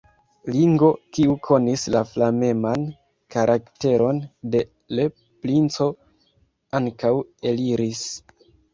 Ringo, 0.53 0.87
kiu 1.17 1.35
konis 1.47 1.83
la 1.97 2.01
flameman 2.13 2.87
karakteron 3.37 4.25
de 4.57 4.65
l' 4.97 5.09
princo, 5.47 5.91
ankaŭ 6.83 7.17
eliris. 7.55 8.07